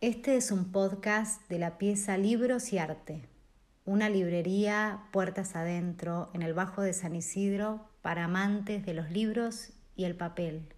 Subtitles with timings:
[0.00, 3.28] Este es un podcast de la pieza Libros y Arte,
[3.84, 9.70] una librería puertas adentro en el Bajo de San Isidro para amantes de los libros
[9.96, 10.68] y el papel.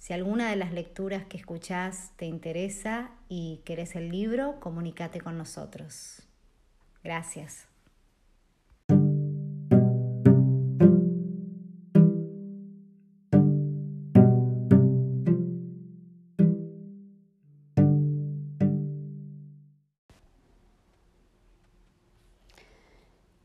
[0.00, 5.38] Si alguna de las lecturas que escuchás te interesa y querés el libro, comunícate con
[5.38, 6.20] nosotros.
[7.04, 7.68] Gracias.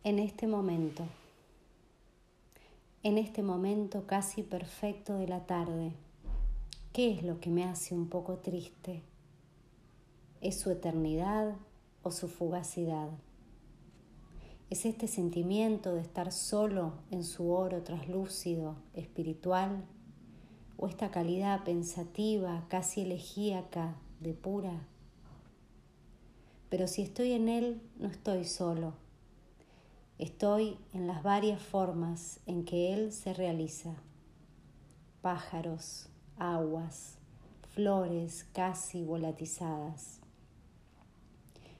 [0.05, 1.05] En este momento,
[3.03, 5.93] en este momento casi perfecto de la tarde,
[6.91, 9.01] ¿qué es lo que me hace un poco triste?
[10.41, 11.55] ¿Es su eternidad
[12.01, 13.11] o su fugacidad?
[14.69, 19.85] ¿Es este sentimiento de estar solo en su oro traslúcido, espiritual?
[20.75, 24.85] ¿O esta calidad pensativa, casi elegíaca, de pura?
[26.69, 29.01] Pero si estoy en él, no estoy solo
[30.23, 33.93] Estoy en las varias formas en que Él se realiza.
[35.21, 36.07] Pájaros,
[36.37, 37.17] aguas,
[37.75, 40.21] flores casi volatizadas.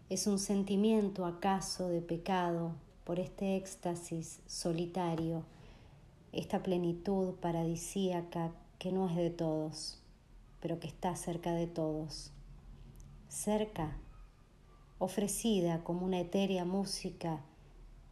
[0.09, 2.73] Es un sentimiento acaso de pecado
[3.05, 5.45] por este éxtasis solitario,
[6.33, 10.02] esta plenitud paradisíaca que no es de todos,
[10.59, 12.33] pero que está cerca de todos.
[13.30, 13.95] Cerca,
[14.99, 17.39] ofrecida como una etérea música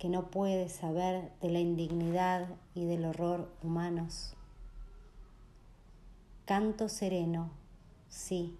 [0.01, 4.33] que no puede saber de la indignidad y del horror humanos.
[6.45, 7.51] Canto sereno,
[8.09, 8.57] sí,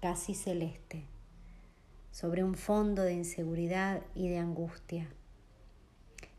[0.00, 1.02] casi celeste,
[2.12, 5.08] sobre un fondo de inseguridad y de angustia.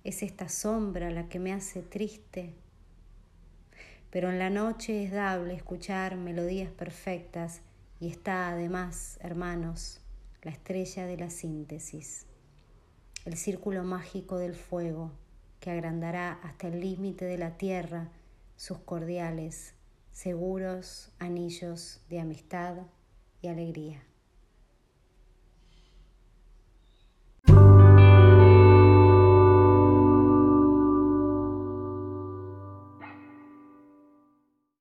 [0.06, 2.54] Es esta sombra la que me hace triste,
[4.12, 7.60] pero en la noche es dable escuchar melodías perfectas
[8.00, 10.00] y está además, hermanos,
[10.42, 12.28] la estrella de la síntesis
[13.28, 15.12] el círculo mágico del fuego
[15.60, 18.08] que agrandará hasta el límite de la tierra
[18.56, 19.74] sus cordiales,
[20.14, 22.78] seguros anillos de amistad
[23.42, 24.02] y alegría.